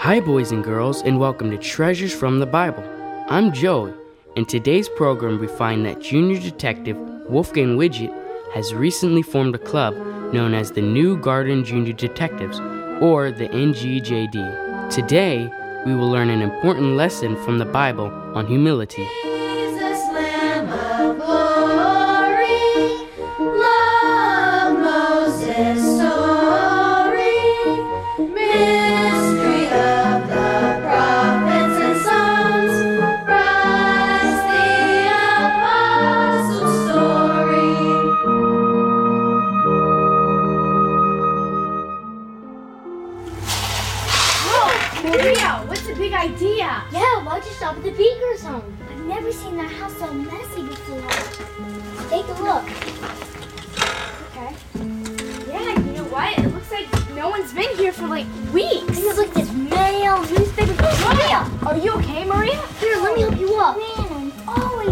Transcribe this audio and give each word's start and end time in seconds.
Hi, 0.00 0.20
boys 0.20 0.52
and 0.52 0.62
girls, 0.62 1.00
and 1.02 1.18
welcome 1.18 1.50
to 1.50 1.56
Treasures 1.56 2.12
from 2.12 2.40
the 2.40 2.46
Bible. 2.46 2.84
I'm 3.28 3.52
Joey. 3.52 3.94
In 4.36 4.44
today's 4.44 4.88
program, 4.90 5.38
we 5.38 5.46
find 5.46 5.86
that 5.86 6.02
junior 6.02 6.38
detective 6.38 6.98
Wolfgang 7.26 7.78
Widget 7.78 8.12
has 8.52 8.74
recently 8.74 9.22
formed 9.22 9.54
a 9.54 9.58
club 9.58 9.94
known 10.32 10.54
as 10.54 10.72
the 10.72 10.82
New 10.82 11.16
Garden 11.16 11.64
Junior 11.64 11.92
Detectives, 11.92 12.60
or 13.00 13.30
the 13.30 13.48
NGJD. 13.48 14.90
Today, 14.90 15.50
we 15.86 15.94
will 15.94 16.10
learn 16.10 16.30
an 16.30 16.42
important 16.42 16.96
lesson 16.96 17.36
from 17.44 17.58
the 17.58 17.64
Bible 17.64 18.06
on 18.34 18.46
humility. 18.46 19.06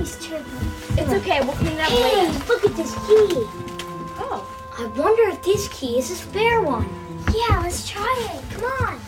It's 0.09 1.13
okay. 1.13 1.41
We'll 1.41 1.53
clean 1.55 1.81
up 1.81 1.89
Hey, 1.91 2.27
later. 2.29 2.39
look 2.47 2.65
at 2.65 2.77
this 2.77 2.93
key. 3.07 3.43
Oh. 4.19 4.53
I 4.79 4.87
wonder 4.99 5.23
if 5.31 5.43
this 5.43 5.67
key 5.69 5.99
is 5.99 6.11
a 6.11 6.15
spare 6.15 6.61
one. 6.61 6.89
Yeah, 7.35 7.61
let's 7.61 7.89
try 7.89 8.15
it. 8.35 8.55
Come 8.55 8.65
on. 8.87 9.01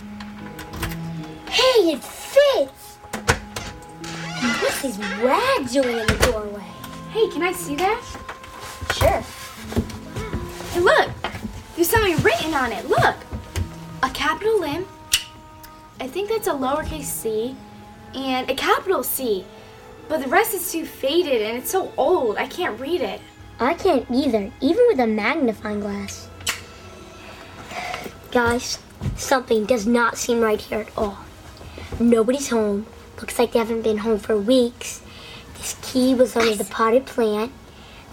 Hey, 1.50 1.92
it 1.92 2.02
fits. 2.02 2.96
What's 4.60 4.82
these 4.82 4.98
rags 5.22 5.72
doing 5.72 5.98
in 5.98 6.06
the 6.06 6.18
doorway? 6.32 6.64
Hey, 7.12 7.28
can 7.28 7.42
I 7.42 7.52
see 7.52 7.76
that? 7.76 8.02
Sure. 8.94 9.22
Hey, 10.72 10.80
look. 10.80 11.10
There's 11.76 11.88
something 11.90 12.16
written 12.24 12.54
on 12.54 12.72
it. 12.72 12.88
Look. 12.88 13.16
A 14.02 14.10
capital 14.10 14.64
M. 14.64 14.84
I 16.00 16.08
think 16.08 16.28
that's 16.28 16.48
a 16.48 16.52
lowercase 16.52 17.04
c. 17.04 17.54
And 18.14 18.50
a 18.50 18.54
capital 18.54 19.02
C. 19.04 19.44
But 20.08 20.22
the 20.22 20.28
rest 20.28 20.54
is 20.54 20.72
too 20.72 20.86
faded 20.86 21.42
and 21.42 21.58
it's 21.58 21.70
so 21.70 21.92
old. 21.96 22.36
I 22.36 22.46
can't 22.46 22.80
read 22.80 23.00
it. 23.00 23.20
I 23.60 23.74
can't 23.74 24.06
either, 24.10 24.50
even 24.60 24.84
with 24.88 25.00
a 25.00 25.06
magnifying 25.06 25.80
glass. 25.80 26.28
Guys, 28.30 28.78
something 29.16 29.66
does 29.66 29.86
not 29.86 30.16
seem 30.16 30.40
right 30.40 30.60
here 30.60 30.80
at 30.80 30.96
all. 30.96 31.18
Nobody's 31.98 32.50
home. 32.50 32.86
Looks 33.20 33.38
like 33.38 33.52
they 33.52 33.58
haven't 33.58 33.82
been 33.82 33.98
home 33.98 34.18
for 34.18 34.36
weeks. 34.36 35.02
This 35.54 35.76
key 35.82 36.14
was 36.14 36.36
under 36.36 36.54
the 36.54 36.64
potted 36.64 37.04
plant. 37.04 37.52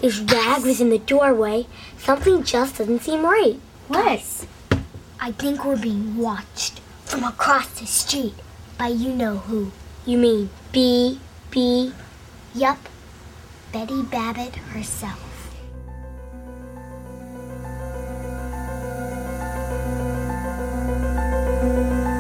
This 0.02 0.20
rag 0.20 0.64
was 0.64 0.82
in 0.82 0.90
the 0.90 0.98
doorway. 0.98 1.68
Something 1.98 2.44
just 2.44 2.78
doesn't 2.78 3.04
seem 3.04 3.24
right. 3.24 3.60
What? 3.88 4.48
I 5.20 5.32
think 5.32 5.64
we're 5.64 5.78
being 5.78 6.18
watched 6.18 6.80
from 7.06 7.24
across 7.24 7.80
the 7.80 7.86
street 7.86 8.34
by 8.78 8.88
you 8.88 9.14
know 9.14 9.38
who. 9.38 9.72
You 10.06 10.18
mean 10.18 10.50
B. 10.72 11.20
B. 11.56 11.94
Yup. 12.54 12.78
Betty 13.72 14.02
Babbitt 14.04 14.58
herself. 14.74 15.22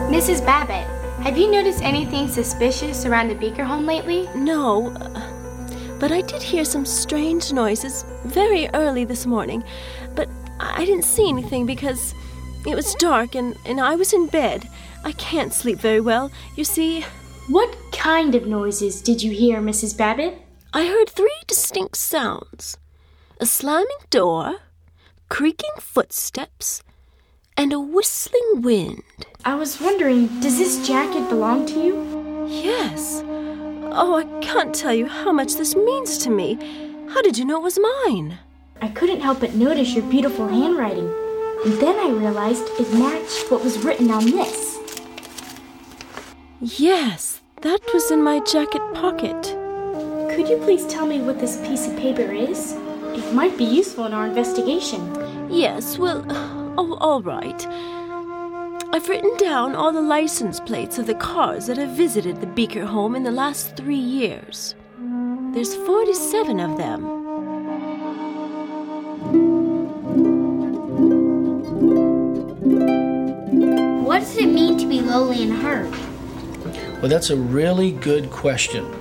Mrs. 0.09 0.39
Babbitt, 0.45 0.87
have 1.21 1.37
you 1.37 1.51
noticed 1.51 1.83
anything 1.83 2.29
suspicious 2.29 3.05
around 3.05 3.27
the 3.27 3.35
Beaker 3.35 3.65
home 3.65 3.85
lately? 3.85 4.29
No, 4.35 4.91
uh, 4.91 5.99
but 5.99 6.13
I 6.13 6.21
did 6.21 6.41
hear 6.41 6.63
some 6.63 6.85
strange 6.85 7.51
noises 7.51 8.05
very 8.23 8.69
early 8.73 9.03
this 9.03 9.25
morning. 9.25 9.65
But 10.15 10.29
I 10.61 10.85
didn't 10.85 11.03
see 11.03 11.27
anything 11.27 11.65
because 11.65 12.15
it 12.65 12.73
was 12.73 12.95
dark 12.95 13.35
and, 13.35 13.57
and 13.65 13.81
I 13.81 13.97
was 13.97 14.13
in 14.13 14.27
bed. 14.27 14.69
I 15.03 15.11
can't 15.11 15.53
sleep 15.53 15.77
very 15.77 15.99
well. 15.99 16.31
You 16.55 16.63
see, 16.63 17.03
What 17.47 17.77
kind 17.91 18.33
of 18.33 18.47
noises 18.47 19.03
did 19.03 19.21
you 19.21 19.31
hear, 19.31 19.61
Mrs. 19.61 19.95
Babbitt? 19.95 20.41
I 20.73 20.87
heard 20.87 21.09
three 21.09 21.37
distinct 21.45 21.95
sounds 21.95 22.77
a 23.39 23.45
slamming 23.45 23.85
door, 24.09 24.55
creaking 25.29 25.69
footsteps, 25.79 26.81
and 27.55 27.71
a 27.71 27.79
whistling 27.79 28.63
wind. 28.63 29.03
I 29.43 29.53
was 29.53 29.79
wondering, 29.79 30.27
does 30.39 30.57
this 30.57 30.87
jacket 30.87 31.29
belong 31.29 31.67
to 31.67 31.79
you? 31.79 32.47
Yes. 32.47 33.21
Oh, 33.27 34.15
I 34.15 34.39
can't 34.41 34.73
tell 34.73 34.93
you 34.93 35.05
how 35.05 35.31
much 35.31 35.53
this 35.53 35.75
means 35.75 36.17
to 36.19 36.31
me. 36.31 36.55
How 37.09 37.21
did 37.21 37.37
you 37.37 37.45
know 37.45 37.57
it 37.57 37.63
was 37.63 37.77
mine? 37.77 38.39
I 38.81 38.87
couldn't 38.87 39.21
help 39.21 39.41
but 39.41 39.53
notice 39.53 39.93
your 39.93 40.09
beautiful 40.09 40.47
handwriting. 40.47 41.13
And 41.63 41.73
then 41.73 41.99
I 41.99 42.09
realized 42.09 42.63
it 42.79 42.91
matched 42.93 43.51
what 43.51 43.63
was 43.63 43.83
written 43.85 44.09
on 44.09 44.25
this. 44.25 44.74
Yes, 46.61 47.41
that 47.63 47.81
was 47.93 48.11
in 48.11 48.23
my 48.23 48.39
jacket 48.39 48.81
pocket. 48.93 49.43
Could 50.33 50.47
you 50.47 50.57
please 50.63 50.87
tell 50.87 51.05
me 51.05 51.19
what 51.19 51.37
this 51.37 51.59
piece 51.67 51.85
of 51.85 51.97
paper 51.97 52.31
is? 52.31 52.71
It 53.13 53.33
might 53.33 53.57
be 53.57 53.65
useful 53.65 54.05
in 54.05 54.13
our 54.13 54.25
investigation. 54.25 55.51
Yes, 55.51 55.97
well, 55.97 56.23
oh, 56.77 56.97
all 57.01 57.21
right. 57.21 57.67
I've 58.93 59.09
written 59.09 59.35
down 59.35 59.75
all 59.75 59.91
the 59.91 60.01
license 60.01 60.61
plates 60.61 60.97
of 60.97 61.07
the 61.07 61.15
cars 61.15 61.67
that 61.67 61.75
have 61.75 61.89
visited 61.89 62.39
the 62.39 62.47
Beaker 62.47 62.85
home 62.85 63.15
in 63.15 63.23
the 63.23 63.31
last 63.31 63.75
three 63.75 63.95
years. 63.95 64.75
There's 65.51 65.75
47 65.75 66.61
of 66.61 66.77
them. 66.77 67.03
What 74.05 74.19
does 74.19 74.37
it 74.37 74.47
mean 74.47 74.77
to 74.77 74.87
be 74.87 75.01
lowly 75.01 75.43
and 75.43 75.51
hurt? 75.51 76.04
Well, 77.05 77.11
that's 77.11 77.29
a 77.29 77.37
really 77.37 77.91
good 77.91 78.31
question. 78.31 78.91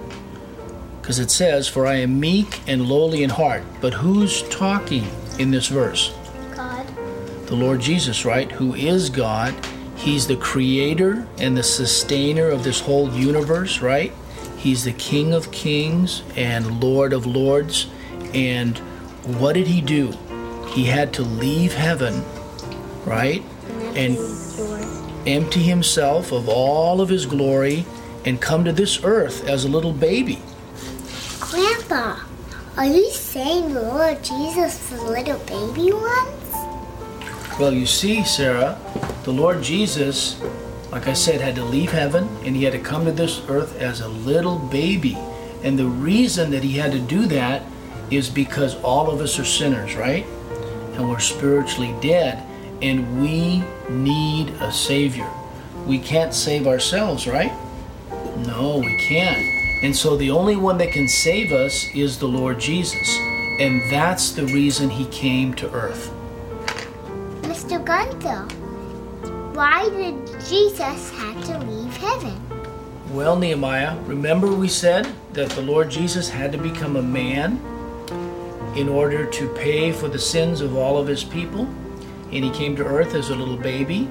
Because 1.01 1.19
it 1.19 1.31
says, 1.31 1.69
For 1.69 1.87
I 1.87 1.95
am 1.95 2.21
meek 2.21 2.61
and 2.69 2.87
lowly 2.87 3.23
in 3.23 3.31
heart. 3.31 3.63
But 3.81 3.95
who's 3.95 4.43
talking 4.51 5.07
in 5.39 5.51
this 5.51 5.69
verse? 5.69 6.13
God. 6.55 6.87
The 7.47 7.55
Lord 7.55 7.81
Jesus, 7.81 8.27
right? 8.27 8.53
Who 8.53 8.75
is 8.75 9.09
God. 9.09 9.55
He's 9.97 10.27
the 10.27 10.37
creator 10.37 11.27
and 11.39 11.57
the 11.57 11.63
sustainer 11.63 12.51
of 12.51 12.63
this 12.63 12.79
whole 12.79 13.11
universe, 13.15 13.81
right? 13.81 14.13
He's 14.59 14.85
the 14.85 14.93
King 14.93 15.33
of 15.33 15.51
kings 15.51 16.25
and 16.37 16.83
Lord 16.85 17.15
of 17.15 17.25
lords. 17.25 17.87
And 18.35 18.77
what 19.39 19.55
did 19.55 19.67
he 19.67 19.81
do? 19.81 20.13
He 20.69 20.85
had 20.85 21.15
to 21.15 21.23
leave 21.23 21.73
heaven, 21.73 22.23
right? 23.07 23.43
And 23.95 24.19
empty 25.27 25.63
himself 25.63 26.33
of 26.33 26.51
all 26.51 27.01
of 27.01 27.09
his 27.09 27.25
glory 27.25 27.87
and 28.25 28.41
come 28.41 28.65
to 28.65 28.73
this 28.73 29.03
earth 29.05 29.47
as 29.47 29.65
a 29.65 29.69
little 29.69 29.93
baby. 29.93 30.41
Grandpa, 31.41 32.21
are 32.77 32.87
you 32.87 33.11
saying 33.11 33.73
the 33.73 33.83
Lord 33.83 34.23
Jesus 34.25 34.91
was 34.91 35.01
a 35.01 35.07
little 35.07 35.39
baby 35.41 35.93
once? 35.93 37.59
Well, 37.59 37.73
you 37.73 37.87
see, 37.87 38.25
Sarah, 38.25 38.77
the 39.23 39.33
Lord 39.33 39.63
Jesus, 39.63 40.41
like 40.91 41.07
I 41.07 41.13
said, 41.13 41.41
had 41.41 41.55
to 41.55 41.65
leave 41.65 41.93
heaven 41.93 42.29
and 42.45 42.57
he 42.57 42.65
had 42.65 42.73
to 42.73 42.81
come 42.81 43.05
to 43.05 43.13
this 43.13 43.41
earth 43.49 43.81
as 43.81 44.01
a 44.01 44.09
little 44.09 44.59
baby. 44.59 45.17
And 45.63 45.79
the 45.79 45.87
reason 45.87 46.51
that 46.51 46.65
he 46.65 46.73
had 46.73 46.91
to 46.93 46.99
do 46.99 47.27
that 47.27 47.63
is 48.11 48.29
because 48.29 48.75
all 48.83 49.09
of 49.09 49.21
us 49.21 49.39
are 49.39 49.45
sinners, 49.45 49.95
right? 49.95 50.27
And 50.95 51.09
we're 51.09 51.21
spiritually 51.21 51.95
dead 52.01 52.45
and 52.83 53.23
we 53.23 53.63
need 53.89 54.49
a 54.61 54.73
Savior. 54.73 55.31
We 55.87 55.99
can't 55.99 56.35
save 56.35 56.67
ourselves, 56.67 57.27
right? 57.29 57.53
No, 58.57 58.79
we 58.79 58.97
can't. 58.99 59.45
And 59.83 59.97
so 59.97 60.17
the 60.17 60.31
only 60.31 60.55
one 60.55 60.79
that 60.79 60.93
can 60.93 61.09
save 61.09 61.51
us 61.51 61.93
is 61.93 62.21
the 62.21 62.29
Lord 62.29 62.61
Jesus. 62.61 63.19
And 63.59 63.83
that's 63.91 64.31
the 64.31 64.47
reason 64.47 64.89
he 64.89 65.07
came 65.07 65.55
to 65.55 65.69
earth. 65.73 66.15
Mr. 67.43 67.85
Gunther, 67.85 68.47
why 69.57 69.89
did 69.89 70.25
Jesus 70.47 71.11
have 71.11 71.45
to 71.47 71.59
leave 71.67 71.97
heaven? 71.97 72.41
Well, 73.11 73.37
Nehemiah, 73.37 73.99
remember 74.03 74.55
we 74.55 74.69
said 74.69 75.13
that 75.33 75.51
the 75.51 75.63
Lord 75.63 75.91
Jesus 75.91 76.29
had 76.29 76.53
to 76.53 76.59
become 76.59 76.95
a 76.95 77.03
man 77.03 77.61
in 78.77 78.89
order 78.89 79.27
to 79.27 79.49
pay 79.55 79.91
for 79.91 80.07
the 80.07 80.19
sins 80.19 80.61
of 80.61 80.77
all 80.77 80.97
of 80.97 81.09
his 81.09 81.25
people? 81.25 81.63
And 82.31 82.45
he 82.45 82.51
came 82.51 82.77
to 82.77 82.85
earth 82.85 83.17
as 83.17 83.31
a 83.31 83.35
little 83.35 83.57
baby, 83.57 84.09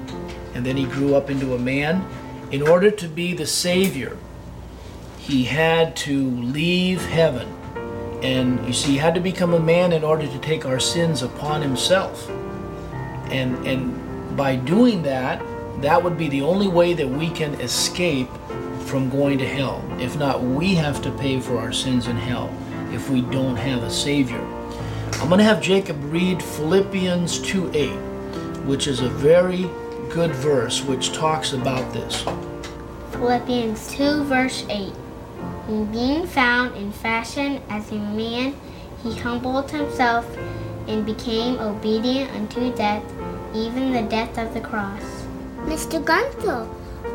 and 0.52 0.66
then 0.66 0.76
he 0.76 0.84
grew 0.84 1.14
up 1.14 1.30
into 1.30 1.54
a 1.54 1.58
man. 1.58 2.06
In 2.50 2.60
order 2.60 2.90
to 2.90 3.08
be 3.08 3.32
the 3.32 3.46
Savior, 3.46 4.16
he 5.26 5.42
had 5.42 5.96
to 5.96 6.30
leave 6.32 7.02
heaven. 7.06 7.48
And 8.22 8.66
you 8.66 8.74
see, 8.74 8.92
he 8.92 8.98
had 8.98 9.14
to 9.14 9.20
become 9.20 9.54
a 9.54 9.58
man 9.58 9.94
in 9.94 10.04
order 10.04 10.26
to 10.26 10.38
take 10.40 10.66
our 10.66 10.78
sins 10.78 11.22
upon 11.22 11.62
himself. 11.62 12.28
And, 13.30 13.66
and 13.66 14.36
by 14.36 14.56
doing 14.56 15.02
that, 15.04 15.42
that 15.80 16.02
would 16.02 16.18
be 16.18 16.28
the 16.28 16.42
only 16.42 16.68
way 16.68 16.92
that 16.92 17.08
we 17.08 17.30
can 17.30 17.54
escape 17.54 18.28
from 18.84 19.08
going 19.08 19.38
to 19.38 19.48
hell. 19.48 19.82
If 19.98 20.14
not, 20.18 20.42
we 20.42 20.74
have 20.74 21.00
to 21.02 21.10
pay 21.12 21.40
for 21.40 21.58
our 21.58 21.72
sins 21.72 22.06
in 22.06 22.16
hell 22.16 22.54
if 22.92 23.08
we 23.08 23.22
don't 23.22 23.56
have 23.56 23.82
a 23.82 23.90
Savior. 23.90 24.44
I'm 25.14 25.28
going 25.28 25.38
to 25.38 25.44
have 25.44 25.62
Jacob 25.62 25.96
read 26.12 26.42
Philippians 26.42 27.38
2 27.40 27.70
8, 27.72 27.88
which 28.66 28.86
is 28.86 29.00
a 29.00 29.08
very 29.08 29.70
good 30.10 30.32
verse 30.32 30.82
which 30.82 31.12
talks 31.12 31.54
about 31.54 31.94
this. 31.94 32.26
Philippians 33.12 33.90
2, 33.94 34.24
verse 34.24 34.66
8. 34.68 34.92
And 35.68 35.90
being 35.90 36.26
found 36.26 36.76
in 36.76 36.92
fashion 36.92 37.62
as 37.68 37.90
a 37.90 37.94
man, 37.94 38.54
he 39.02 39.16
humbled 39.18 39.70
himself 39.70 40.26
and 40.86 41.06
became 41.06 41.58
obedient 41.58 42.30
unto 42.32 42.74
death, 42.74 43.02
even 43.54 43.92
the 43.92 44.02
death 44.02 44.36
of 44.36 44.52
the 44.52 44.60
cross. 44.60 45.02
Mr. 45.60 46.04
Gunther, 46.04 46.68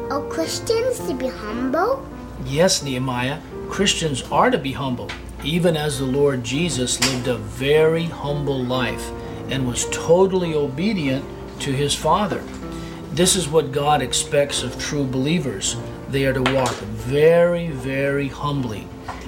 are 0.10 0.28
Christians 0.30 1.00
to 1.08 1.14
be 1.14 1.28
humble? 1.28 2.04
Yes, 2.46 2.82
Nehemiah, 2.82 3.40
Christians 3.70 4.24
are 4.32 4.50
to 4.50 4.58
be 4.58 4.72
humble, 4.72 5.10
even 5.44 5.78
as 5.78 6.00
the 6.00 6.06
Lord 6.06 6.44
Jesus 6.44 7.00
lived 7.02 7.28
a 7.28 7.38
very 7.38 8.06
humble 8.06 8.64
life 8.64 9.12
and 9.50 9.68
was 9.68 9.88
totally 9.92 10.56
obedient 10.56 11.24
to 11.60 11.72
his 11.72 11.94
Father. 11.94 12.42
This 13.12 13.36
is 13.36 13.48
what 13.48 13.72
God 13.72 14.02
expects 14.02 14.64
of 14.64 14.80
true 14.80 15.04
believers. 15.04 15.76
They 16.10 16.26
are 16.26 16.34
to 16.34 16.42
walk 16.54 16.74
very, 16.74 17.68
very 17.70 18.28
humbly. 18.30 18.88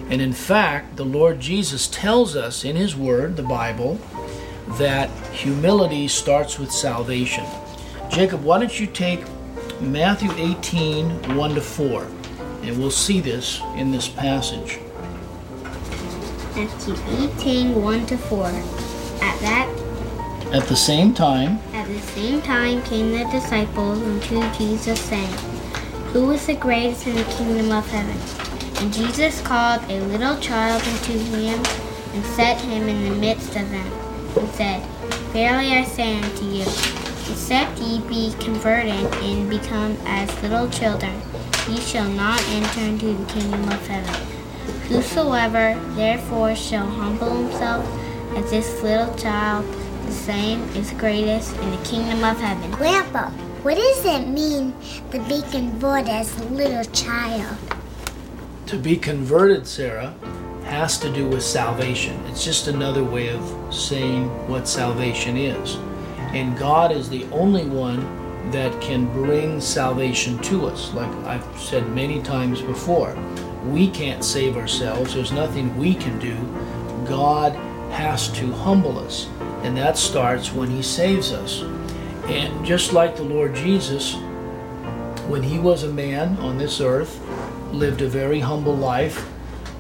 And 0.09 0.19
in 0.19 0.33
fact, 0.33 0.97
the 0.97 1.05
Lord 1.05 1.39
Jesus 1.39 1.87
tells 1.87 2.35
us 2.35 2.65
in 2.65 2.75
his 2.75 2.95
word, 2.95 3.37
the 3.37 3.43
Bible, 3.43 3.99
that 4.79 5.09
humility 5.31 6.07
starts 6.07 6.57
with 6.57 6.71
salvation. 6.71 7.45
Jacob, 8.09 8.43
why 8.43 8.59
don't 8.59 8.79
you 8.79 8.87
take 8.87 9.21
Matthew 9.79 10.31
18, 10.33 11.35
1 11.35 11.55
to 11.55 11.61
4, 11.61 12.07
and 12.63 12.79
we'll 12.79 12.91
see 12.91 13.21
this 13.21 13.61
in 13.75 13.91
this 13.91 14.07
passage. 14.07 14.79
Matthew 16.55 16.95
18, 17.39 17.81
1 17.81 18.05
to 18.07 18.17
4. 18.17 18.45
At 18.47 19.39
that 19.41 19.69
At 20.51 20.67
the 20.67 20.75
same 20.75 21.13
time, 21.13 21.59
At 21.73 21.87
the 21.87 21.99
same 21.99 22.41
time 22.41 22.81
came 22.83 23.11
the 23.11 23.25
disciples 23.31 24.01
unto 24.01 24.57
Jesus, 24.57 24.99
saying, 24.99 25.50
Who 26.13 26.29
is 26.31 26.45
the 26.45 26.55
greatest 26.55 27.07
in 27.07 27.15
the 27.15 27.23
kingdom 27.23 27.71
of 27.71 27.89
heaven? 27.89 28.19
And 28.83 28.93
Jesus 28.93 29.39
called 29.39 29.81
a 29.89 30.01
little 30.01 30.37
child 30.39 30.83
unto 30.83 31.17
him, 31.17 31.63
and 32.13 32.25
set 32.35 32.59
him 32.59 32.89
in 32.89 33.05
the 33.05 33.15
midst 33.15 33.55
of 33.55 33.69
them, 33.69 33.91
and 34.35 34.49
said, 34.49 34.83
Verily 35.31 35.71
I 35.71 35.85
say 35.85 36.17
unto 36.17 36.43
you, 36.43 36.63
except 37.31 37.79
ye 37.79 38.01
be 38.09 38.33
converted 38.43 39.05
and 39.23 39.49
become 39.49 39.95
as 40.05 40.29
little 40.43 40.69
children, 40.69 41.21
ye 41.69 41.77
shall 41.79 42.09
not 42.09 42.43
enter 42.49 42.81
into 42.81 43.13
the 43.13 43.31
kingdom 43.31 43.63
of 43.69 43.87
heaven. 43.87 44.27
Whosoever 44.89 45.79
therefore 45.95 46.55
shall 46.55 46.87
humble 46.87 47.37
himself 47.37 47.85
as 48.35 48.51
this 48.51 48.83
little 48.83 49.15
child, 49.15 49.65
the 50.05 50.11
same 50.11 50.63
is 50.75 50.91
greatest 50.91 51.55
in 51.55 51.71
the 51.71 51.83
kingdom 51.85 52.21
of 52.25 52.37
heaven. 52.37 52.69
Grandpa, 52.71 53.31
what 53.63 53.75
does 53.75 54.05
it 54.05 54.27
mean 54.27 54.73
to 55.11 55.19
be 55.27 55.41
converted 55.51 56.09
as 56.09 56.39
a 56.39 56.43
little 56.45 56.83
child? 56.93 57.57
to 58.71 58.77
be 58.77 58.95
converted, 58.95 59.67
Sarah, 59.67 60.13
has 60.63 60.97
to 60.99 61.11
do 61.11 61.27
with 61.27 61.43
salvation. 61.43 62.17
It's 62.27 62.45
just 62.45 62.69
another 62.69 63.03
way 63.03 63.27
of 63.27 63.43
saying 63.69 64.29
what 64.47 64.65
salvation 64.65 65.35
is. 65.35 65.75
And 66.33 66.57
God 66.57 66.93
is 66.93 67.09
the 67.09 67.25
only 67.33 67.65
one 67.65 67.99
that 68.51 68.79
can 68.79 69.11
bring 69.11 69.59
salvation 69.59 70.39
to 70.43 70.67
us. 70.67 70.93
Like 70.93 71.11
I've 71.25 71.59
said 71.59 71.89
many 71.89 72.21
times 72.21 72.61
before, 72.61 73.13
we 73.65 73.89
can't 73.89 74.23
save 74.23 74.55
ourselves, 74.55 75.15
there's 75.15 75.33
nothing 75.33 75.77
we 75.77 75.93
can 75.93 76.17
do. 76.17 76.37
God 77.05 77.51
has 77.91 78.29
to 78.29 78.53
humble 78.53 78.99
us, 78.99 79.27
and 79.63 79.75
that 79.75 79.97
starts 79.97 80.53
when 80.53 80.69
He 80.69 80.81
saves 80.81 81.33
us. 81.33 81.61
And 82.31 82.65
just 82.65 82.93
like 82.93 83.17
the 83.17 83.23
Lord 83.23 83.53
Jesus, 83.53 84.15
when 85.27 85.43
He 85.43 85.59
was 85.59 85.83
a 85.83 85.91
man 85.91 86.37
on 86.37 86.57
this 86.57 86.79
earth, 86.79 87.19
lived 87.73 88.01
a 88.01 88.07
very 88.07 88.39
humble 88.39 88.73
life. 88.73 89.29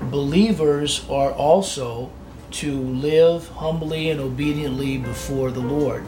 Believers 0.01 1.07
are 1.09 1.31
also 1.31 2.11
to 2.51 2.77
live 2.77 3.47
humbly 3.47 4.09
and 4.09 4.19
obediently 4.19 4.97
before 4.97 5.49
the 5.49 5.61
Lord. 5.61 6.03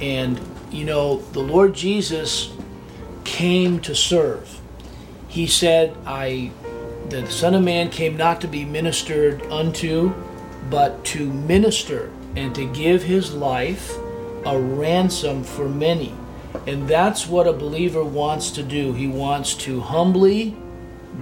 And, 0.00 0.40
you 0.72 0.84
know, 0.84 1.18
the 1.30 1.40
Lord 1.40 1.74
Jesus 1.74 2.52
came 3.22 3.78
to 3.82 3.94
serve. 3.94 4.60
He 5.28 5.46
said, 5.46 5.96
I, 6.04 6.50
the 7.08 7.30
Son 7.30 7.54
of 7.54 7.62
Man 7.62 7.88
came 7.88 8.16
not 8.16 8.40
to 8.40 8.48
be 8.48 8.64
ministered 8.64 9.42
unto, 9.46 10.12
but 10.70 11.04
to 11.04 11.32
minister 11.32 12.10
and 12.34 12.52
to 12.56 12.66
give 12.72 13.04
his 13.04 13.32
life 13.32 13.96
a 14.46 14.58
ransom 14.58 15.44
for 15.44 15.68
many. 15.68 16.14
And 16.66 16.88
that's 16.88 17.26
what 17.26 17.46
a 17.46 17.52
believer 17.52 18.04
wants 18.04 18.50
to 18.52 18.62
do. 18.62 18.92
He 18.92 19.06
wants 19.06 19.54
to 19.56 19.80
humbly 19.80 20.56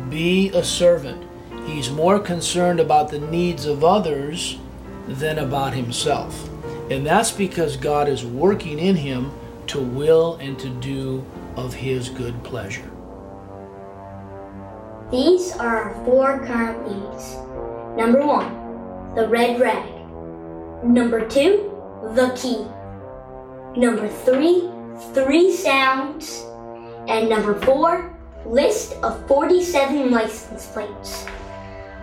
be 0.09 0.51
a 0.51 0.63
servant. 0.63 1.27
He's 1.67 1.91
more 1.91 2.19
concerned 2.19 2.81
about 2.81 3.11
the 3.11 3.19
needs 3.19 3.67
of 3.67 3.85
others 3.85 4.59
than 5.07 5.39
about 5.39 5.75
himself. 5.75 6.49
And 6.91 7.07
that's 7.07 7.31
because 7.31 7.77
God 7.77 8.09
is 8.09 8.25
working 8.25 8.79
in 8.79 8.97
him 8.97 9.33
to 9.69 9.81
will 9.81 10.37
and 10.37 10.59
to 10.59 10.69
do 10.69 11.25
of 11.57 11.75
his 11.75 12.09
good 12.09 12.43
pleasure. 12.45 12.91
These 15.11 15.52
are 15.52 15.91
our 15.91 16.05
four 16.05 16.45
current 16.47 16.88
leads. 16.88 17.35
Number 17.97 18.26
one, 18.26 19.14
the 19.14 19.29
red 19.29 19.61
rag. 19.61 19.87
Number 20.85 21.29
two, 21.29 21.71
the 22.14 22.33
key. 22.37 22.67
Number 23.76 24.09
three, 24.09 24.69
three 25.14 25.52
sounds. 25.55 26.45
And 27.09 27.29
number 27.29 27.59
four, 27.62 28.14
list 28.45 28.95
of 29.02 29.26
47 29.26 30.11
license 30.11 30.67
plates. 30.67 31.26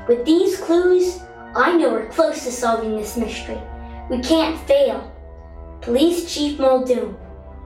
With 0.07 0.25
these 0.25 0.59
clues, 0.59 1.19
I 1.55 1.75
know 1.77 1.91
we're 1.91 2.09
close 2.09 2.43
to 2.43 2.51
solving 2.51 2.97
this 2.97 3.17
mystery. 3.17 3.59
We 4.09 4.19
can't 4.21 4.59
fail. 4.67 5.11
Police 5.81 6.33
Chief 6.33 6.59
Muldoon 6.59 7.15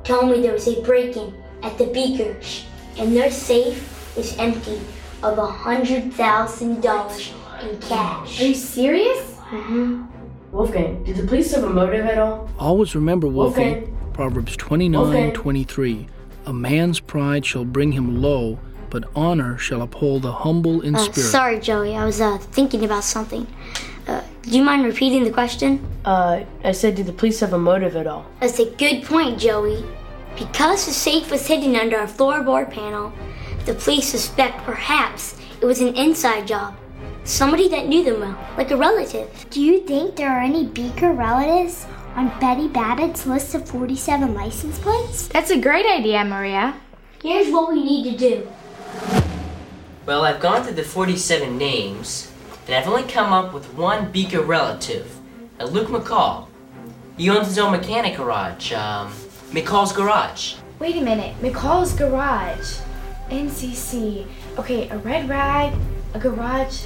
told 0.03 0.29
me 0.29 0.41
there 0.41 0.53
was 0.53 0.67
a 0.67 0.81
break-in 0.81 1.33
at 1.63 1.77
the 1.77 1.85
Beakers, 1.87 2.65
and 2.97 3.15
their 3.15 3.31
safe 3.31 4.15
was 4.15 4.37
empty 4.37 4.79
of 5.23 5.37
a 5.37 5.47
hundred 5.47 6.13
thousand 6.13 6.81
dollars 6.81 7.31
in 7.61 7.79
cash. 7.79 8.41
Are 8.41 8.45
you 8.47 8.53
serious? 8.53 9.35
Mhm. 9.49 10.07
Wolfgang, 10.53 11.03
did 11.03 11.15
the 11.17 11.23
police 11.25 11.51
have 11.55 11.63
a 11.63 11.69
motive 11.69 12.05
at 12.05 12.19
all? 12.19 12.47
Always 12.59 12.93
remember, 12.93 13.27
Wolfie, 13.27 13.61
Okay. 13.61 13.87
Proverbs 14.13 14.55
29 14.55 15.01
Okay. 15.07 15.31
23. 15.31 16.07
A 16.45 16.53
man's 16.53 16.99
pride 16.99 17.43
shall 17.43 17.65
bring 17.65 17.93
him 17.93 18.21
low, 18.21 18.59
but 18.91 19.05
honor 19.15 19.57
shall 19.57 19.81
uphold 19.81 20.21
the 20.21 20.31
humble 20.31 20.81
in 20.81 20.95
Uh, 20.95 20.99
spirit. 20.99 21.27
sorry, 21.27 21.59
Joey. 21.59 21.95
I 21.95 22.05
was 22.05 22.21
uh, 22.21 22.37
thinking 22.37 22.85
about 22.85 23.03
something. 23.03 23.47
Uh, 24.07 24.21
do 24.43 24.51
you 24.51 24.61
mind 24.63 24.85
repeating 24.85 25.23
the 25.23 25.31
question? 25.31 25.83
Uh, 26.05 26.41
I 26.63 26.71
said, 26.73 26.95
did 26.95 27.07
the 27.07 27.13
police 27.13 27.39
have 27.39 27.53
a 27.53 27.57
motive 27.57 27.95
at 27.95 28.05
all? 28.05 28.25
That's 28.39 28.59
a 28.59 28.65
good 28.65 29.03
point, 29.05 29.39
Joey. 29.39 29.83
Because 30.37 30.85
the 30.85 30.91
safe 30.91 31.31
was 31.31 31.47
hidden 31.47 31.75
under 31.75 31.97
a 31.97 32.05
floorboard 32.07 32.69
panel, 32.69 33.11
the 33.65 33.73
police 33.73 34.07
suspect 34.09 34.63
perhaps 34.65 35.35
it 35.61 35.65
was 35.65 35.81
an 35.81 35.95
inside 35.95 36.45
job. 36.47 36.75
Somebody 37.25 37.69
that 37.69 37.87
knew 37.87 38.03
them 38.03 38.19
well, 38.19 38.37
like 38.57 38.71
a 38.71 38.75
relative. 38.75 39.45
Do 39.49 39.61
you 39.61 39.79
think 39.79 40.17
there 40.17 40.29
are 40.29 40.41
any 40.41 40.65
Beaker 40.65 41.13
relatives 41.13 41.85
on 42.15 42.37
Betty 42.39 42.67
Babbitt's 42.67 43.25
list 43.25 43.55
of 43.55 43.67
47 43.67 44.33
license 44.33 44.77
plates? 44.79 45.29
That's 45.29 45.49
a 45.49 45.59
great 45.59 45.85
idea, 45.85 46.25
Maria. 46.25 46.75
Here's 47.21 47.49
what 47.49 47.71
we 47.71 47.81
need 47.81 48.11
to 48.11 48.17
do. 48.17 48.47
Well, 50.05 50.25
I've 50.25 50.41
gone 50.41 50.63
through 50.63 50.73
the 50.73 50.83
47 50.83 51.57
names, 51.57 52.29
and 52.67 52.75
I've 52.75 52.89
only 52.89 53.03
come 53.03 53.31
up 53.31 53.53
with 53.53 53.73
one 53.73 54.11
Beaker 54.11 54.41
relative, 54.41 55.15
a 55.59 55.65
Luke 55.65 55.87
McCall. 55.87 56.47
He 57.15 57.29
owns 57.29 57.47
his 57.47 57.57
own 57.57 57.71
mechanic 57.71 58.17
garage. 58.17 58.73
Um, 58.73 59.13
McCall's 59.51 59.93
Garage. 59.93 60.55
Wait 60.79 60.97
a 60.97 61.01
minute. 61.01 61.37
McCall's 61.41 61.93
Garage. 61.93 62.79
MCC. 63.29 64.27
Okay, 64.57 64.89
a 64.89 64.97
red 64.97 65.29
rag, 65.29 65.73
a 66.13 66.19
garage. 66.19 66.83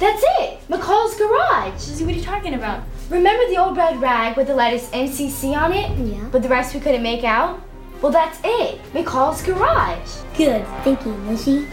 That's 0.00 0.24
it! 0.40 0.66
McCall's 0.70 1.14
Garage! 1.18 1.72
Lizzie, 1.74 2.04
what 2.06 2.14
are 2.14 2.16
you 2.16 2.24
talking 2.24 2.54
about? 2.54 2.82
Remember 3.10 3.46
the 3.50 3.58
old 3.58 3.76
red 3.76 4.00
rag 4.00 4.34
with 4.34 4.46
the 4.46 4.54
letters 4.54 4.88
MCC 4.92 5.54
on 5.54 5.74
it? 5.74 5.90
Yeah. 5.98 6.26
But 6.32 6.42
the 6.42 6.48
rest 6.48 6.74
we 6.74 6.80
couldn't 6.80 7.02
make 7.02 7.22
out? 7.22 7.60
Well, 8.00 8.10
that's 8.10 8.40
it. 8.42 8.80
McCall's 8.94 9.42
Garage. 9.42 10.22
Good 10.38 10.66
thinking, 10.84 11.28
Lizzie. 11.28 11.68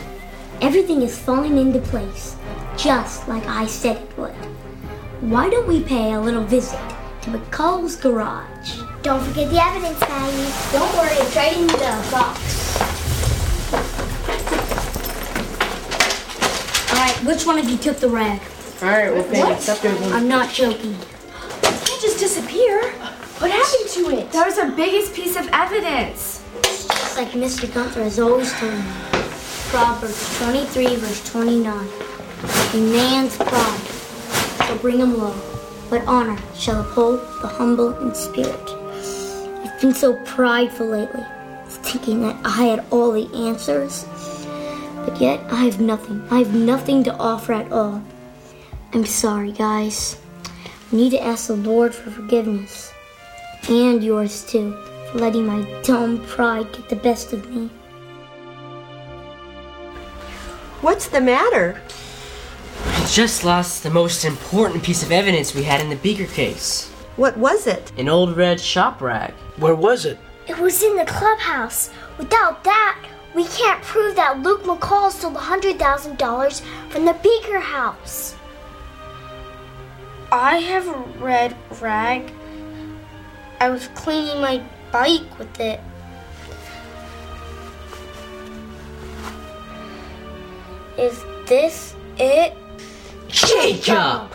Everything 0.62 1.04
is 1.04 1.18
falling 1.18 1.58
into 1.58 1.80
place, 1.80 2.36
just 2.76 3.30
like 3.30 3.46
I 3.46 3.66
said 3.66 3.96
it 3.96 4.18
would. 4.18 4.34
Why 5.22 5.50
don't 5.50 5.66
we 5.66 5.84
pay 5.84 6.12
a 6.12 6.20
little 6.20 6.44
visit 6.44 6.82
to 7.22 7.30
McCall's 7.30 7.96
garage? 7.96 8.82
Don't 9.04 9.24
forget 9.24 9.50
the 9.50 9.64
evidence, 9.64 10.02
Maggie. 10.02 10.52
Don't 10.74 10.94
worry, 10.98 11.16
it's 11.16 11.34
right 11.34 11.56
in 11.56 11.68
the 11.68 12.10
box. 12.12 12.78
All 16.92 17.04
right, 17.04 17.17
which 17.28 17.46
one 17.46 17.60
of 17.60 17.70
you 17.70 17.78
took 17.78 17.98
the 17.98 18.08
rag? 18.08 18.42
All 18.82 18.88
right, 18.88 19.14
Wolfgang, 19.14 19.52
accept 19.52 19.84
your 19.84 19.94
I'm 20.14 20.30
not 20.30 20.50
joking. 20.54 20.94
It 20.94 21.62
can't 21.62 22.02
just 22.02 22.20
disappear. 22.20 22.82
What 23.40 23.52
happened 23.52 23.90
to 23.90 24.18
it? 24.18 24.32
That 24.32 24.46
was 24.46 24.58
our 24.58 24.72
biggest 24.72 25.14
piece 25.14 25.36
of 25.36 25.50
evidence. 25.52 26.42
Just 26.64 27.18
like 27.18 27.32
Mr. 27.32 27.72
Gunther 27.74 28.02
has 28.02 28.18
always 28.18 28.52
told 28.54 28.74
me. 28.74 28.82
Proverbs 29.70 30.40
23, 30.40 30.96
verse 30.96 31.30
29. 31.30 31.88
A 32.74 32.78
man's 32.78 33.36
pride 33.36 33.82
shall 34.66 34.78
bring 34.78 35.00
him 35.00 35.18
low, 35.18 35.36
but 35.90 36.06
honor 36.08 36.38
shall 36.56 36.80
uphold 36.80 37.20
the 37.42 37.48
humble 37.48 37.98
in 38.00 38.16
spirit. 38.16 38.70
I've 39.66 39.82
been 39.82 39.94
so 39.94 40.16
prideful 40.24 40.88
lately, 40.88 41.26
thinking 41.68 42.22
that 42.22 42.38
I 42.46 42.68
had 42.68 42.86
all 42.90 43.12
the 43.12 43.28
answers. 43.36 44.06
But 45.18 45.24
yet, 45.24 45.40
I 45.52 45.66
have 45.66 45.82
nothing. 45.82 46.22
I 46.30 46.38
have 46.38 46.54
nothing 46.54 47.04
to 47.06 47.18
offer 47.18 47.54
at 47.54 47.72
all. 47.72 48.04
I'm 48.94 49.04
sorry, 49.04 49.52
guys. 49.52 50.22
I 50.46 50.96
need 50.96 51.10
to 51.10 51.24
ask 51.24 51.48
the 51.48 51.56
Lord 51.56 51.96
for 51.96 52.12
forgiveness. 52.12 52.94
And 53.68 54.04
yours 54.04 54.46
too, 54.46 54.78
for 55.10 55.18
letting 55.18 55.48
my 55.48 55.64
dumb 55.82 56.24
pride 56.28 56.72
get 56.72 56.90
the 56.90 56.98
best 56.98 57.34
of 57.34 57.50
me. 57.50 57.72
What's 60.82 61.08
the 61.08 61.20
matter? 61.20 61.82
I 62.86 63.04
just 63.08 63.44
lost 63.44 63.82
the 63.82 63.90
most 63.90 64.24
important 64.24 64.84
piece 64.84 65.02
of 65.02 65.12
evidence 65.12 65.56
we 65.56 65.64
had 65.64 65.82
in 65.82 65.90
the 65.90 65.96
Beaker 65.96 66.28
case. 66.28 66.90
What 67.16 67.36
was 67.38 67.66
it? 67.66 67.92
An 67.98 68.08
old 68.08 68.38
red 68.38 68.62
shop 68.62 69.02
rag. 69.02 69.34
Where 69.58 69.74
was 69.74 70.06
it? 70.06 70.20
It 70.48 70.60
was 70.60 70.84
in 70.84 70.96
the 70.96 71.06
clubhouse. 71.06 71.90
Without 72.20 72.64
that, 72.66 73.04
we 73.38 73.46
can't 73.46 73.84
prove 73.84 74.16
that 74.16 74.42
Luke 74.42 74.64
McCall 74.64 75.12
stole 75.12 75.32
$100,000 75.32 76.62
from 76.90 77.06
the 77.06 77.14
Beaker 77.22 77.60
house. 77.60 78.36
I 80.32 80.58
have 80.58 80.88
a 80.88 80.98
red 81.24 81.56
rag. 81.80 82.34
I 83.60 83.70
was 83.70 83.90
cleaning 83.90 84.42
my 84.42 84.64
bike 84.92 85.38
with 85.38 85.60
it. 85.60 85.80
Is 90.98 91.24
this 91.46 91.96
it? 92.18 92.56
Jacob! 93.28 94.32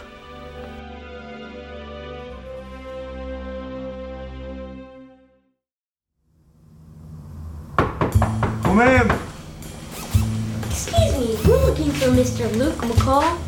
Ma'am. 8.85 9.09
Excuse 10.67 11.12
me, 11.17 11.39
we're 11.47 11.65
looking 11.67 11.93
for 11.93 12.07
Mr. 12.07 12.53
Luke 12.57 12.75
McCall. 12.79 13.39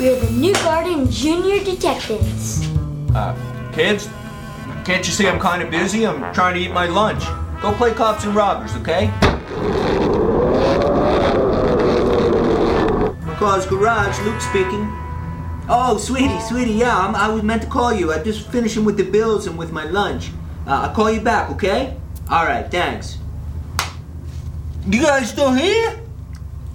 We're 0.00 0.18
the 0.18 0.30
New 0.32 0.52
Garden 0.54 1.08
Junior 1.10 1.62
Detectives. 1.62 2.68
Uh, 3.14 3.36
kids, 3.72 4.08
can't 4.84 5.06
you 5.06 5.12
see 5.12 5.28
I'm 5.28 5.38
kind 5.38 5.62
of 5.62 5.70
busy? 5.70 6.06
I'm 6.06 6.34
trying 6.34 6.54
to 6.54 6.60
eat 6.60 6.72
my 6.72 6.86
lunch. 6.86 7.22
Go 7.62 7.72
play 7.72 7.92
cops 7.92 8.24
and 8.24 8.34
robbers, 8.34 8.74
okay? 8.76 9.06
McCall's 13.26 13.66
Garage, 13.66 14.18
Luke 14.20 14.40
speaking. 14.40 14.90
Oh, 15.68 15.98
sweetie, 16.00 16.40
sweetie, 16.40 16.72
yeah, 16.72 16.98
I'm, 16.98 17.14
I 17.14 17.28
was 17.28 17.44
meant 17.44 17.62
to 17.62 17.68
call 17.68 17.92
you. 17.92 18.12
I'm 18.12 18.24
just 18.24 18.48
finishing 18.48 18.84
with 18.84 18.96
the 18.96 19.04
bills 19.04 19.46
and 19.46 19.56
with 19.56 19.70
my 19.70 19.84
lunch. 19.84 20.30
Uh, 20.66 20.86
I'll 20.88 20.94
call 20.94 21.12
you 21.12 21.20
back, 21.20 21.48
okay? 21.50 21.96
All 22.28 22.44
right, 22.44 22.68
thanks. 22.68 23.19
You 24.86 25.02
guys 25.02 25.28
still 25.28 25.52
here? 25.52 26.00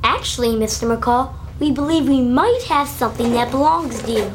Actually, 0.03 0.49
Mr. 0.49 0.95
McCall, 0.95 1.33
we 1.59 1.71
believe 1.71 2.07
we 2.07 2.21
might 2.21 2.61
have 2.67 2.87
something 2.87 3.33
that 3.33 3.49
belongs 3.49 4.01
to 4.03 4.11
you. 4.11 4.31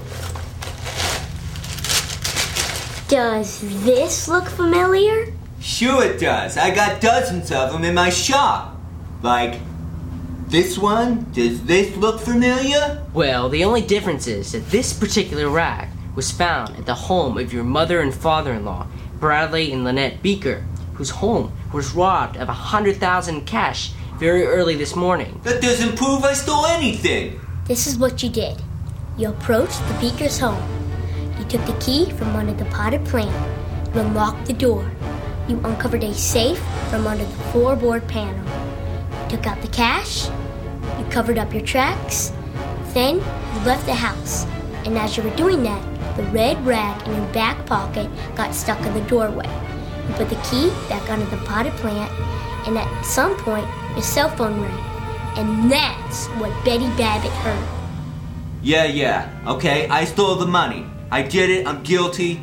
Does 3.09 3.61
this 3.85 4.29
look 4.29 4.49
familiar? 4.49 5.33
Sure 5.61 6.05
it 6.05 6.19
does. 6.19 6.57
I 6.57 6.75
got 6.75 7.01
dozens 7.01 7.53
of 7.53 7.73
them 7.73 7.85
in 7.85 7.95
my 7.95 8.11
shop. 8.11 8.77
Like, 9.23 9.61
this 10.49 10.77
one? 10.77 11.31
Does 11.33 11.63
this 11.63 11.97
look 11.97 12.21
familiar? 12.21 13.05
Well, 13.15 13.49
the 13.49 13.63
only 13.65 13.83
difference 13.83 14.27
is 14.27 14.51
that 14.53 14.69
this 14.71 14.93
particular 14.93 15.49
rag 15.49 15.89
was 16.17 16.33
found 16.33 16.77
at 16.77 16.87
the 16.87 16.95
home 16.95 17.39
of 17.39 17.53
your 17.53 17.65
mother 17.65 18.01
and 18.01 18.13
father 18.13 18.53
in 18.53 18.65
law, 18.65 18.89
Bradley 19.21 19.73
and 19.73 19.85
Lynette 19.85 20.23
Beaker, 20.23 20.65
whose 21.01 21.09
home 21.09 21.51
was 21.73 21.95
robbed 21.95 22.37
of 22.37 22.51
a 22.51 22.53
hundred 22.53 22.95
thousand 22.95 23.47
cash 23.47 23.93
very 24.19 24.45
early 24.45 24.77
this 24.77 24.95
morning. 24.95 25.41
That 25.45 25.63
doesn't 25.63 25.97
prove 25.97 26.25
I 26.25 26.35
stole 26.35 26.67
anything. 26.67 27.41
This 27.65 27.87
is 27.87 27.97
what 27.97 28.23
you 28.23 28.29
did. 28.29 28.61
You 29.17 29.31
approached 29.31 29.81
the 29.89 29.95
Beaker's 29.95 30.39
home. 30.39 30.63
You 31.39 31.47
took 31.47 31.65
the 31.65 31.79
key 31.81 32.11
from 32.11 32.37
under 32.37 32.53
the 32.53 32.67
potted 32.67 33.03
plant. 33.07 33.35
You 33.95 34.03
unlocked 34.03 34.45
the 34.45 34.53
door. 34.53 34.93
You 35.49 35.59
uncovered 35.65 36.05
a 36.05 36.13
safe 36.13 36.63
from 36.91 37.07
under 37.07 37.25
the 37.25 37.43
floorboard 37.45 38.07
panel. 38.07 38.45
You 39.23 39.31
took 39.31 39.47
out 39.47 39.63
the 39.63 39.69
cash. 39.69 40.29
You 40.99 41.07
covered 41.09 41.39
up 41.39 41.55
your 41.55 41.65
tracks. 41.65 42.31
Then 42.93 43.15
you 43.15 43.61
left 43.65 43.87
the 43.87 43.95
house. 43.95 44.45
And 44.85 44.99
as 44.99 45.17
you 45.17 45.23
were 45.23 45.35
doing 45.35 45.63
that, 45.63 45.83
the 46.19 46.25
red 46.25 46.63
rag 46.67 47.09
in 47.09 47.15
your 47.15 47.33
back 47.33 47.65
pocket 47.65 48.11
got 48.37 48.55
stuck 48.55 48.85
in 48.85 48.93
the 48.93 49.09
doorway. 49.09 49.49
You 50.11 50.17
put 50.17 50.29
the 50.29 50.43
key 50.51 50.71
back 50.89 51.09
under 51.09 51.25
the 51.27 51.37
potted 51.45 51.73
plant, 51.75 52.11
and 52.67 52.77
at 52.77 53.03
some 53.05 53.37
point, 53.37 53.65
your 53.93 54.03
cell 54.03 54.29
phone 54.29 54.61
rang. 54.61 55.39
And 55.39 55.71
that's 55.71 56.27
what 56.41 56.51
Betty 56.65 56.89
Babbitt 56.97 57.31
heard. 57.31 57.69
Yeah, 58.61 58.87
yeah. 58.87 59.31
Okay, 59.47 59.87
I 59.89 60.05
stole 60.05 60.35
the 60.35 60.49
money. 60.49 60.85
I 61.13 61.23
did 61.23 61.49
it. 61.49 61.65
I'm 61.65 61.85
guilty. 61.85 62.43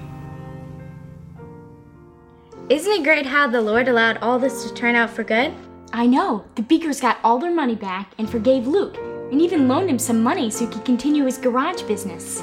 Isn't 2.69 2.93
it 2.93 3.03
great 3.03 3.25
how 3.25 3.47
the 3.47 3.61
Lord 3.61 3.89
allowed 3.89 4.19
all 4.19 4.39
this 4.39 4.63
to 4.63 4.73
turn 4.73 4.95
out 4.95 5.09
for 5.09 5.25
good? 5.25 5.53
I 5.91 6.07
know. 6.07 6.45
The 6.55 6.61
Beakers 6.61 7.01
got 7.01 7.17
all 7.21 7.37
their 7.37 7.53
money 7.53 7.75
back 7.75 8.13
and 8.17 8.29
forgave 8.29 8.65
Luke, 8.65 8.95
and 9.29 9.41
even 9.41 9.67
loaned 9.67 9.89
him 9.89 9.99
some 9.99 10.23
money 10.23 10.49
so 10.49 10.65
he 10.65 10.71
could 10.71 10.85
continue 10.85 11.25
his 11.25 11.37
garage 11.37 11.81
business. 11.81 12.41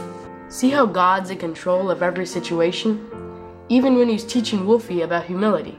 See 0.50 0.68
how 0.68 0.84
God's 0.84 1.30
in 1.30 1.38
control 1.38 1.90
of 1.90 2.02
every 2.02 2.26
situation? 2.26 3.23
Even 3.68 3.96
when 3.96 4.08
he's 4.08 4.24
teaching 4.24 4.66
Wolfie 4.66 5.02
about 5.02 5.24
humility. 5.24 5.78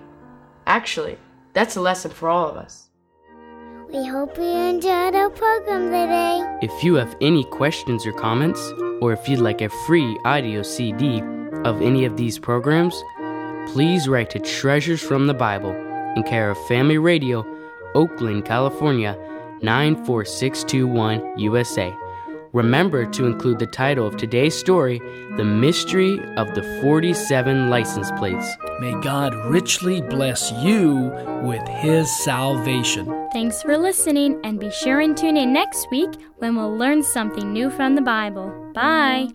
Actually, 0.65 1.17
that's 1.53 1.75
a 1.75 1.81
lesson 1.81 2.11
for 2.11 2.29
all 2.29 2.49
of 2.49 2.57
us. 2.57 2.89
We 3.87 4.05
hope 4.05 4.35
you 4.37 4.43
enjoyed 4.43 5.15
our 5.15 5.29
program 5.29 5.85
today. 5.85 6.57
If 6.61 6.83
you 6.83 6.95
have 6.95 7.15
any 7.21 7.43
questions 7.45 8.05
or 8.05 8.13
comments, 8.13 8.59
or 9.01 9.13
if 9.13 9.29
you'd 9.29 9.39
like 9.39 9.61
a 9.61 9.69
free 9.85 10.17
audio 10.25 10.63
CD 10.63 11.21
of 11.63 11.81
any 11.81 12.05
of 12.05 12.17
these 12.17 12.39
programs, 12.39 12.95
please 13.67 14.07
write 14.07 14.31
to 14.31 14.39
Treasures 14.39 15.01
from 15.01 15.27
the 15.27 15.33
Bible 15.33 15.71
in 16.15 16.23
care 16.23 16.49
of 16.49 16.67
Family 16.67 16.97
Radio, 16.97 17.45
Oakland, 17.93 18.45
California 18.45 19.15
94621 19.61 21.39
USA. 21.39 21.95
Remember 22.55 23.05
to 23.05 23.25
include 23.25 23.59
the 23.59 23.67
title 23.67 24.07
of 24.07 24.15
today's 24.15 24.57
story, 24.57 24.99
The 25.35 25.43
Mystery 25.43 26.17
of 26.37 26.55
the 26.55 26.63
47 26.81 27.69
License 27.69 28.09
Plates. 28.11 28.49
May 28.79 28.93
God 29.01 29.35
richly 29.51 29.99
bless 29.99 30.53
you 30.53 31.11
with 31.43 31.67
His 31.67 32.09
salvation. 32.23 33.27
Thanks 33.33 33.61
for 33.61 33.77
listening, 33.77 34.39
and 34.45 34.57
be 34.57 34.71
sure 34.71 35.01
and 35.01 35.17
tune 35.17 35.35
in 35.35 35.51
next 35.51 35.91
week 35.91 36.11
when 36.37 36.55
we'll 36.55 36.77
learn 36.77 37.03
something 37.03 37.51
new 37.51 37.69
from 37.69 37.95
the 37.95 38.01
Bible. 38.01 38.47
Bye. 38.73 39.27